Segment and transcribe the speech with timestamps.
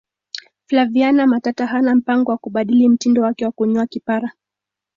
[0.67, 4.31] flaviana matata hana mpango wa kubadili mtindo wake wa kunyoa kipara